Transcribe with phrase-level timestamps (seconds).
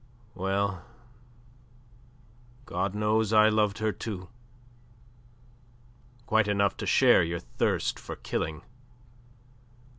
[0.33, 0.83] Well,
[2.65, 4.29] God knows I loved her, too,
[6.25, 8.63] quite enough to share your thirst for killing.